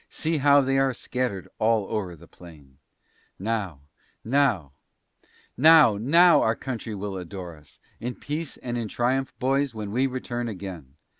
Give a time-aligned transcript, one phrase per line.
[0.09, 2.79] See how they are scattered all over the plain!
[3.37, 3.81] Now,
[4.25, 4.71] now
[5.55, 7.79] now, now our country will adore us!
[7.99, 10.95] In peace and in triumph, boys, when we return again!